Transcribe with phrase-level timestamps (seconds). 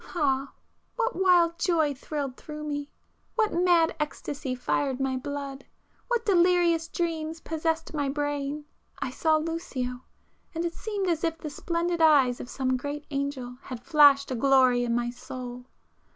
[0.15, 0.51] Ah,
[0.95, 2.89] what wild joy thrilled through me!
[3.35, 11.07] what mad ecstasy fired my blood!—what delirious dreams possessed my brain!—I saw Lucio,—and it seemed
[11.07, 15.11] as if the splendid eyes of some great angel had flashed a glory in my
[15.11, 15.67] soul!